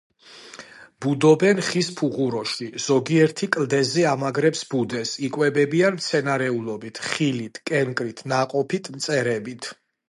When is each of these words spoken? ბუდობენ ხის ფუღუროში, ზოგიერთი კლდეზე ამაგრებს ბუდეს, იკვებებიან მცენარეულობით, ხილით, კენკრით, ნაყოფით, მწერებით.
ბუდობენ 1.05 1.59
ხის 1.67 1.89
ფუღუროში, 1.99 2.69
ზოგიერთი 2.85 3.51
კლდეზე 3.57 4.07
ამაგრებს 4.13 4.65
ბუდეს, 4.73 5.13
იკვებებიან 5.29 6.01
მცენარეულობით, 6.01 7.05
ხილით, 7.13 7.65
კენკრით, 7.73 8.29
ნაყოფით, 8.35 8.95
მწერებით. 8.99 9.75